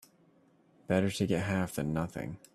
[0.87, 2.37] Better to get half than nothing.